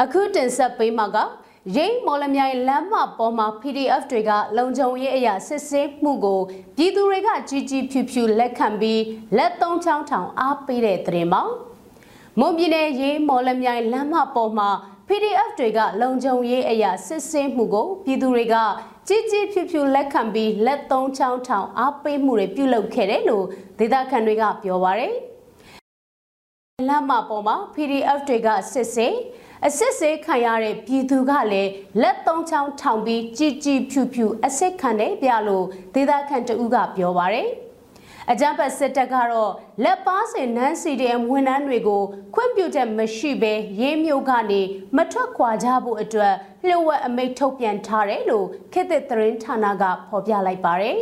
[0.00, 1.18] အခုတင်ဆက်ပေးမှာက
[1.76, 6.40] ရိမ့်မော်လမြိုင်လမ်းမပေါ်မှာ PDF တွေကလုံခြုံရေးအရာစစ်ဆေးမှုကို
[6.76, 9.02] ပြည်သူတွေကကြီးကြီးဖြူဖြူလက်ခံပြီး
[9.36, 11.42] လက်သုံးချောင်းထောင်အားပေးတဲ့တဲ့မှာ
[12.38, 14.68] မွန်ပြည်နယ်ရိမ့်မော်လမြိုင်လမ်းမပေါ်မှာ
[15.08, 18.56] PDF တွေကလုံခြုံရေးအရာစစ်ဆေးမှုကိုပြည်သူတွေက
[19.08, 23.44] ကြီးကြီးဖြူဖြူလက်ခံပြီးလက်သုံးချောင်းထောင်အားပေးမှုတွေပြုလုပ်ခဲ့တယ်လို့
[23.78, 25.14] ဒေသခံတွေကပြောပါရယ်
[26.88, 29.14] လမ်းမပေါ်မှာ PDF တွေကစစ်ဆေး
[29.66, 31.70] အစစ်ဆေးခံရတဲ့ပြည်သူကလည်း
[32.02, 37.48] လက်သုံးချောင်းထောင်ပြီးကြည်ကြည်ဖြူဖြူအစစ်ခံတယ်ပြလို့ဒေသခံတဦးကပြောပါတယ်
[38.30, 39.52] အကြမ်းဖက်စစ်တပ်ကတော့
[39.84, 42.02] လက်ပါစင်နန်းစီဒီအမ်ဝန်ထမ်းတွေကို
[42.34, 44.60] ခွင့်ပြုချက်မရှိဘဲရေးမျိုးကနေ
[44.96, 46.34] မထွက်ခွာကြဖို့အတွက်
[46.66, 50.98] လျှို့ဝှက်အမိန့်ထုတ်ပြန်ထားတယ်လို့ခေတ်သစ်သတင်းဌာနကဖော်ပြလိုက်ပါတယ်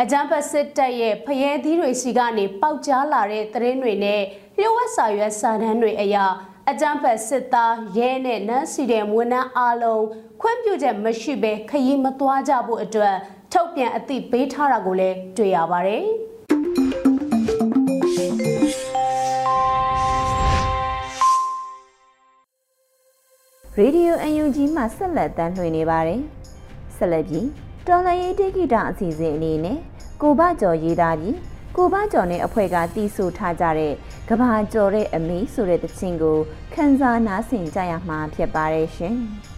[0.00, 4.22] အကြမ်းဖက်စစ်တပ်ရဲ့ဖရဲသီးတွေစီကနေပေါက်ကြားလာတဲ့သတင်းတွေနဲ့
[4.58, 6.24] လျှို့ဝှက်စာရွက်စာတမ်းတွေအရာ
[6.70, 10.04] အကြမ်းဖက်စစ်သားရဲနဲ့နန်းစီတဲ့ဝန်ထမ်းအားလုံး
[10.40, 13.16] ခွင့်ပြုချက်မရှိဘဲခရီးမသွားကြဖို့အတွက်
[13.52, 16.04] ထုတ်ပြန်အသိပေးထားတာကိုလည်းတွေ့ရပါတယ်။
[23.78, 26.20] ရေဒီယို UNG မှဆက်လက်တမ်းလွှင့်နေပါတယ်။
[26.96, 27.48] ဆက်လက်ပြီး
[27.86, 29.78] တော်လရေးတိကိတာအစီအစဉ်အနေနဲ့
[30.22, 31.36] ကိုဘကျော်ရေးသားပြီး
[31.76, 33.94] ကိုဘကျော်နဲ့အဖွဲ့ကတီးဆိုထားကြတဲ့
[34.28, 36.38] ကဘာကျော်တဲ့အမေဆိုတဲ့တခြင်းကို
[36.74, 39.16] ခန်းစားနားဆင်ကြရမှာဖြစ်ပါတယ်ရှင်။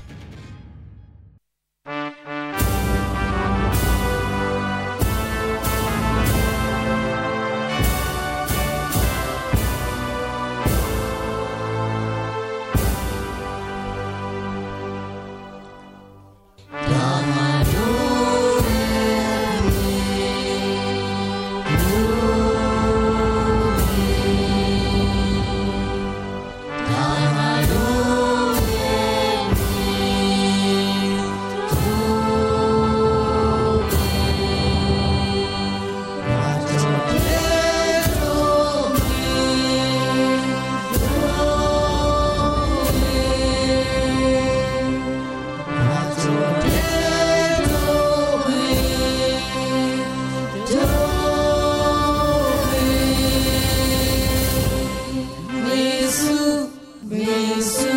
[56.15, 56.71] benço,
[57.03, 57.94] benço.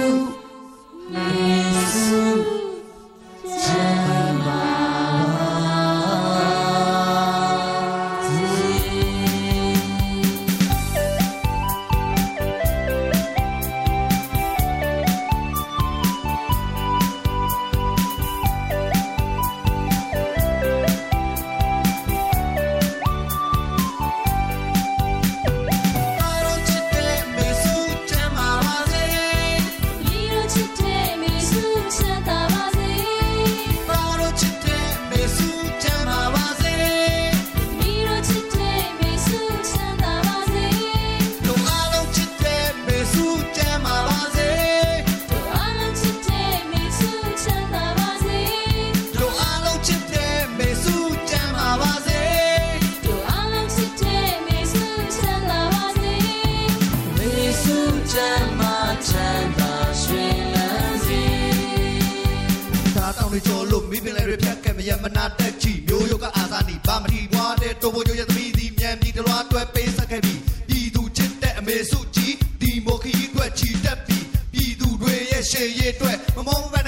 [63.18, 76.87] တောင်တွေကျော်လို့မိပင်လည်းတွေဖြတ်ခဲ့မရမနာတက်ချီမျိုးရုပ်ကအာသာနီဗာမတိဘွားတဲ့တိုးဖို့ရုပ်ရဲ့သမီးစီမြန်ပြီးတလွားတွဲပေးဆက်ခဲ့ပြီးပြည်သူချစ်တဲ့အမေစုကြီးဒီမိုခီအတွက်ချီတက်ပြီးပြည်သူတွေရဲ့ရှေ့ရေးအတွက်မမောမပန်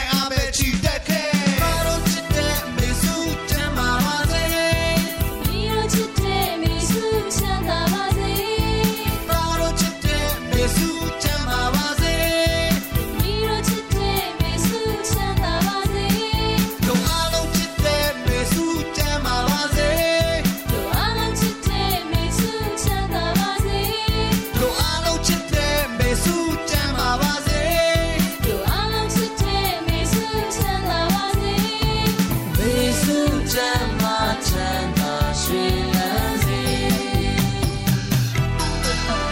[33.67, 36.61] မ်းပါချမ်းသာရွှင်လန်းစေ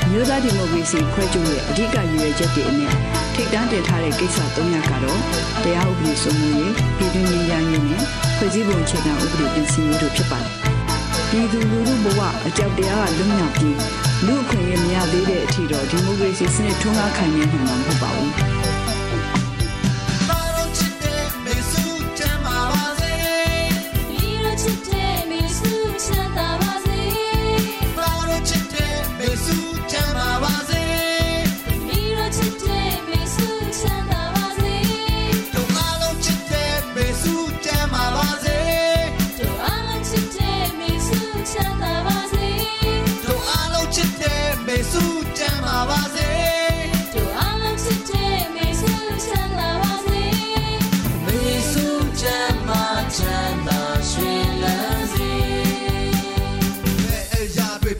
[0.09, 2.95] မြို့သားဒီမိုကရေစီဖွဲ့ချုပ်ရဲ့အဓိကရည်ရွယ်ချက်တွေအနက်
[3.33, 5.19] ထိပ်တန်းတင်ထားတဲ့ကိစ္စ၃ရပ်ကတော့
[5.63, 8.01] တရားဥပဒေစိုးမိုးရေးပြည်တွင်းငြိမ်းချမ်းရေးနဲ့
[8.37, 10.53] ဖွဲ့စည်းပုံအခြေခံဥပဒေပြင်ဆင်ရေးတို့ဖြစ်ပါတယ်။
[11.29, 13.77] ပြည်သူလူထုဘဝအကြောက်တရားကလွတ်မြောက်ပြီး
[14.25, 18.31] လူအခွင့်အရေးမရသေးတဲ့အထိတော့ဒီမိုကရေစီစနစ်ထွန်းကားခိုင်မြဲနိုင်မှာမဟုတ်ပါဘူး။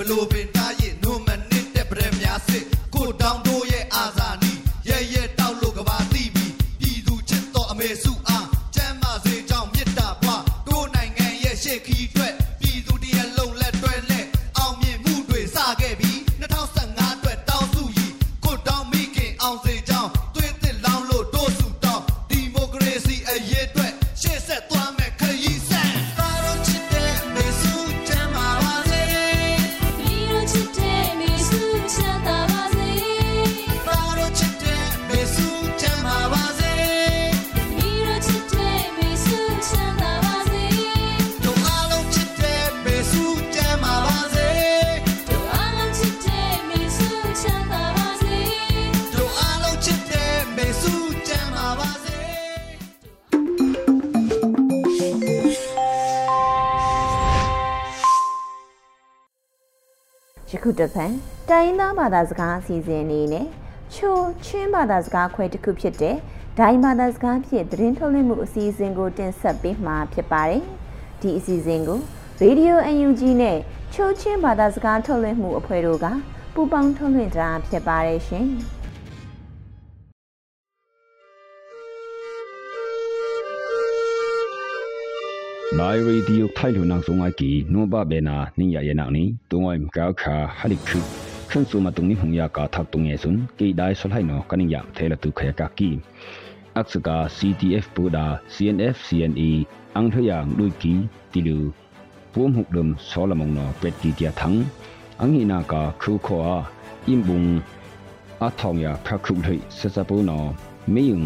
[0.10, 0.37] ရာ
[60.68, 61.14] ခုတစ်ဖန်
[61.50, 63.48] တိုင်းရင်းသားဘာသာစကားအစီအစဉ်အနေနဲ့
[63.94, 66.16] ချိုချင်းဘာသာစကားခွဲတစ်ခုဖြစ်တဲ့
[66.58, 70.64] ဒိုင်းဘာသာစကားဖြင့်သတင်းထုတ်လွှင့်မှုအစီအစဉ်ကိုတင်ဆက်ပေးမှာဖြစ်ပါတယ်။
[71.22, 72.00] ဒီအစီအစဉ်ကို
[72.44, 73.58] Radio UNG နဲ့
[73.94, 76.06] ချိုချင်းဘာသာစကားထုတ်လွှင့်မှုအဖွဲ့တို့က
[76.54, 78.48] ပူးပေါင်းထုတ်လွှင့်တာဖြစ်ပါတယ်ရှင်။
[85.78, 89.24] My radio thailu nang songa ki no ba be na ning ya ye na ni
[89.50, 91.00] tungoi ka kha halik khu
[91.50, 94.12] khun su ma tung ni hung ya ka thak tung ye sun ki dai sol
[94.16, 95.90] hai no kaning ya thela tu khaya ka ki
[96.80, 99.52] aksaka ctf puda cnf cne
[99.98, 100.96] ang thoyang lui ki
[101.32, 101.58] tilu
[102.34, 104.58] pum huk dum solamong no pet ki tia thang
[105.22, 106.58] ang hi na ka khu kho a
[107.14, 107.50] im bung
[108.48, 110.38] a thong ya phak khu thai sa sa pu no
[110.94, 111.26] meyung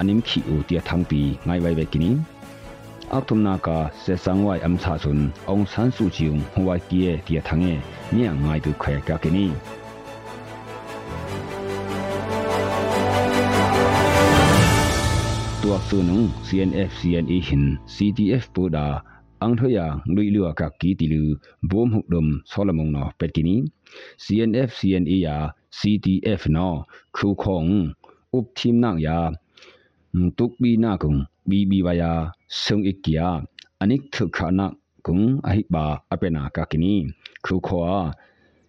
[0.00, 2.10] anim khi u tia thang pi ngai wai ve kini
[3.13, 5.19] อักทุมนาคาเสสังไวอัมชาสุน
[5.49, 7.67] องซันสุจิงหัวเกียเตียทังเอ
[8.13, 9.47] เนี่ยง่ายตุแขกกินี
[15.61, 17.63] ตัวสุนุง CNF CNE หิน
[17.95, 18.87] CTF ปูดา
[19.41, 21.23] อังทยางลุยลัวกักกีติลู
[21.69, 23.57] บวมหุกดมซอลมงนอเป็ดกินี
[24.23, 25.37] CNF CNE ยา
[25.79, 26.69] CTF นอ
[27.15, 27.65] คูคง
[28.33, 29.19] อุบทีมนางยา
[31.46, 32.12] tuk bi na kung bi bi ba ya
[32.48, 33.28] sung ikya
[33.80, 34.66] anik thu khana
[35.02, 36.94] kung ahi ba apena ka kini
[37.42, 38.12] khu kho a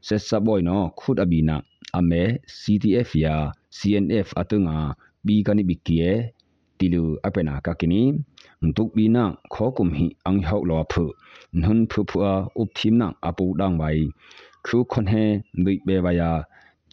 [0.08, 1.58] se sa boy no khut abina
[1.98, 2.24] ame
[2.60, 3.36] CTF ya
[3.78, 4.78] CNF atunga
[5.26, 6.14] bi kani bikie
[6.78, 8.04] tilu apena ka kini
[8.76, 11.06] tuk bi na kho kum hi ang hau lo phu
[11.62, 14.00] nhun phu phu a up thim na apu dang bai
[14.66, 15.26] khu khon he
[15.60, 16.32] ndui be ba ya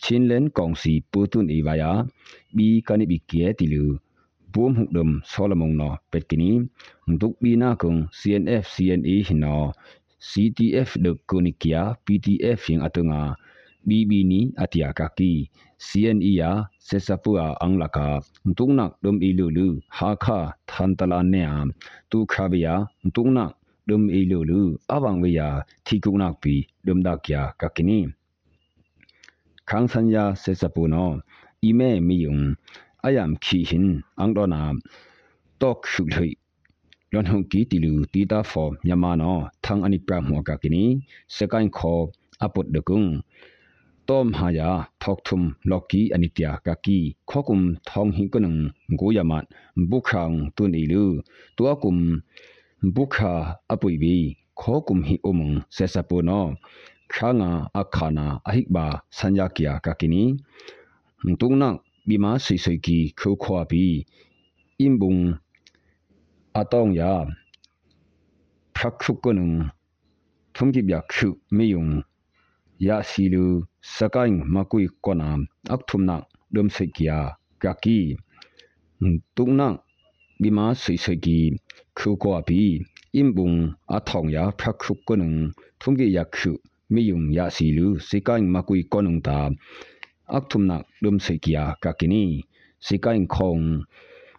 [0.03, 0.93] chin len kong si
[4.55, 6.53] pu tun i ba ya bi kani bikie tilu ဘုံဟုဒမ်ဆောလမုံနောပက်ကီနီ
[7.21, 9.63] ဒုတ်ဘီနာကုံ CNF CNE ဟိနော
[10.29, 13.23] CTF ဒကုနိကီယာ PTF ရင်အတုငါ
[13.87, 18.23] bibini atia kaki cne ya sesapua anglaka
[18.57, 21.69] tungnak dum ilulu hakha thantala ne am
[22.11, 25.49] tu khabya tungnak dum ilulu awang we ya
[25.87, 26.55] thikunak pi
[26.87, 28.01] dum dakya kakini
[29.67, 31.07] khang sanya sesapuno
[31.69, 33.18] ime miyung ayam khi hin angdona tok khulhoi လွန်ဟုန်ကီတီလူတီတာဖော်မြန်မာနောသံအနိပ ရ
[40.30, 40.84] မောကကိနီ
[41.36, 42.00] စကိုင်းခော
[42.44, 43.04] အပုတ်ဒကုံ
[44.10, 44.70] ต้มหายา
[45.04, 46.98] ทอกทุมลอกกีอนิตยากากี
[47.30, 48.56] ข้อกุมทองหิงกนึง
[49.00, 49.44] กูยามัด
[49.90, 51.06] บุคังตุนอีลู
[51.58, 51.98] ตัวกุม
[52.96, 53.34] บุคา
[53.72, 54.18] อปุยบี
[54.60, 56.42] ข้อกุมหิอมงเซซาปูนอ
[57.14, 58.86] ခါငါအခါနာအဟိဘာ
[59.18, 60.24] စัญญาကီယာကကိနီ
[61.40, 61.64] တုံန
[62.09, 63.87] ဘီမာဆွေဆွေကီခိုခွာဘီ
[64.81, 65.17] အင်ဘုံ
[66.59, 67.13] အတောင်ယာ
[68.77, 69.51] ဖခခုကနုံ
[70.57, 71.87] ထုံကိဗျာခုမေယုံ
[72.87, 73.45] ယာစီလူ
[73.95, 75.31] စကိုင်းမကွိကောနာ
[75.73, 76.17] အခထုမနာ
[76.55, 77.19] ဒုံစေကီယာ
[77.63, 77.99] ကကီ
[79.37, 79.61] တုံန
[80.43, 81.39] ဘီမာဆွေဆွေကီ
[81.99, 82.63] ခုကောဘီ
[83.17, 83.51] အင်ဘုံ
[83.95, 85.33] အထောင်ယာဖခခုကနုံ
[85.81, 86.51] ထုံကိယာခု
[86.93, 89.41] မေယုံယာစီလူစကိုင်းမကွိကောနုံတာ
[90.37, 92.25] အခထုမနာဒုံစေကီယာကကီနီ
[92.87, 93.63] စကိုင်းခေါင်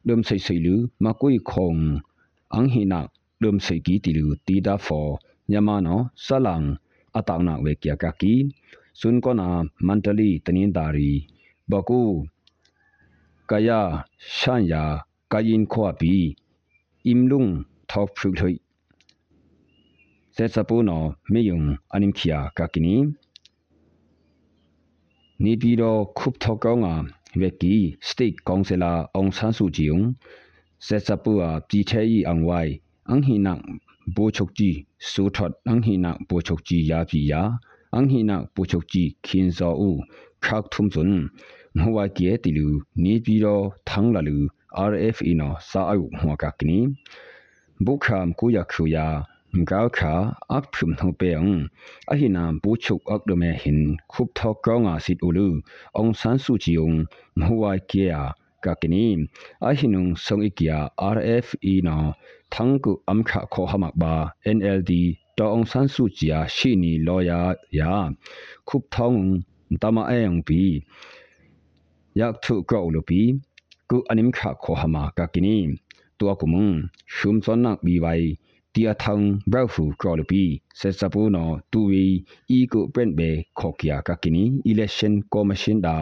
[0.08, 1.82] ဒုံ sei sei lu ma koi khong
[2.58, 3.00] ang hi na
[3.42, 5.02] dum sei ki ti lu ti da fo
[5.52, 6.66] nyama no salang
[7.20, 8.34] atang na we kya ka ki
[9.00, 9.48] sun ko na
[9.88, 11.14] mentally tanin dari
[11.72, 12.02] baku
[13.50, 13.82] kaya
[14.38, 14.84] shan ya
[15.32, 16.14] kayin kho pi
[17.12, 17.50] imlung
[17.90, 18.56] thok phru thui
[20.36, 20.98] se sapu no
[21.32, 23.23] me yung anim khia ka kini ni pi do khup thok kaw nga ဝ
[27.48, 27.76] က်ကီ
[28.08, 30.00] စတိတ်ကောင်ဆယ်လာအောင်ဆန်းစုကြည်ုံ
[30.86, 32.72] ဆက်စပူအပြည်ချဲဤအန်ဝိုင်
[33.10, 33.48] အန်ဟိန
[34.16, 34.78] ဘိုချုပ်ကြီး
[35.12, 37.42] စူထတ်အန်ဟိနဘိုချုပ်ကြီးယာပြီယာ
[37.94, 40.00] အန်ဟိနဘိုချုပ်ကြီးခင်ဇောဦး
[40.46, 41.14] ခါက်ထုံစွန်
[41.80, 42.68] မဝကီတီလူ
[43.04, 44.38] နေပြီးတော့ထန်းလာလူ
[44.90, 46.80] RFE နော်စာအုပ်ဟောကကနီ
[47.86, 49.08] ဘုခမ်ကူယခူယာ
[49.56, 50.14] ငေါခါ
[50.52, 51.42] အဖုံနှုပေယံ
[52.12, 55.48] အဟိနမ်ပူချုပ်အကဒမေဟင်ခုပ်ထောက်ကောင်းအစစ်ဥလူ
[55.98, 56.90] အောင်ဆန်းစုချီယုံ
[57.40, 58.22] မဟဝကီယာ
[58.66, 59.06] ကကနီ
[59.66, 60.80] အဟိနုံဆုံအိကီယာ
[61.16, 62.10] RFE နော်
[62.54, 64.16] သံကုအမ်ခါခေါ်ဟမဘာ
[64.58, 64.92] NLD
[65.38, 67.42] တောအောင်ဆန်းစုချီယာရှိနီလောယာ
[67.80, 67.92] ယာ
[68.68, 69.24] ခုပ်ထောင်း
[69.82, 70.64] တမအယံပီ
[72.20, 73.22] yak thu ko lo pi
[73.90, 75.58] ku anim kha kho hama ka kini
[76.18, 76.74] tua kumung
[77.16, 78.24] shum son nak bi bai
[78.74, 80.44] တီအထောင်ဘရောက်ဖူကရလပီ
[80.80, 82.06] ဆက်စပူနော်တူဝီ
[82.50, 85.96] အီကိုပရင့်ဘေခေါကီယာကကီနီ election commission da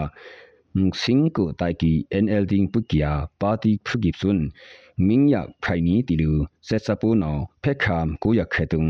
[1.02, 1.92] sing ko tai ki
[2.24, 4.40] NLD pukia party phugip sun
[5.08, 6.32] mingya phaini tilu
[6.68, 7.32] set sapu no
[7.64, 8.90] phekham ko ya khetung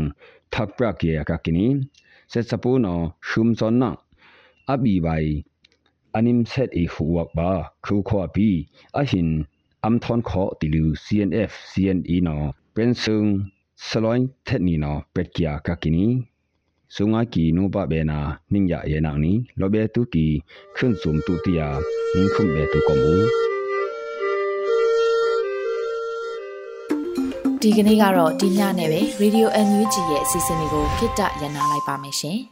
[0.52, 1.66] thak pra ke ka kini
[2.32, 2.94] set sapu no
[3.28, 3.90] shum son na
[4.72, 5.26] abi bai
[6.16, 7.50] anim set e huwak ba
[7.84, 8.48] khu kho pi
[9.00, 9.30] a hin
[9.86, 12.36] am thon kho tilu CNF CNE no
[12.74, 13.61] pensung စလွိုင်းထက်နီနောပ
[15.20, 16.06] က်ကီယာကကီနီ
[16.94, 18.18] ဆုငါကီနုပဘေနာ
[18.52, 20.26] နင်းရယေနာနီလောဘေတုကီ
[20.76, 21.68] ခွန်းစုံတူတီယာ
[22.14, 23.14] နင်းခုံဘေတုကမူ
[27.60, 32.40] ဒီကနေ့ကတော့ဒီညနဲ့ပဲ Radio NUG ရဲ့အစီအစဉ်လေးကိုခਿੱတရနာလိုက်ပါမယ်ရှင်။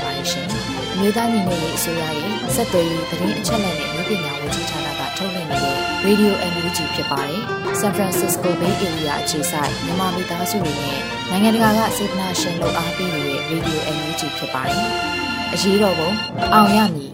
[0.21, 0.47] ပါတယ်ရှင်။
[0.99, 7.41] မြေသားညီမတွေအစိုးရရဲ့စက်သွေးရေးသတင်းအချက်အလက်တွေလူပညာဝန်ကြီးဌာနကထုတ်လွှင့်နေတဲ့ Radio NUG ဖြစ်ပါတယ်။
[7.79, 14.85] San Francisco Bay Area အခြေစိုက်မြန်မာမိသားစုတွေနဲ့နိုင်ငံတကာကစေတနာရှင်လို့အားပေးနေတဲ့ Radio NUG ဖြစ်ပါတယ်။
[15.53, 16.09] အရေးတော်ပုံ
[16.53, 17.11] အောင်ရမည်